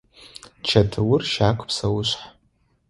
[0.67, 2.23] Чэтыур– щагу псэушъхь.